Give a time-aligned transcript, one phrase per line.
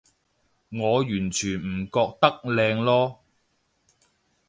[0.69, 3.19] 我完全唔覺得靚囉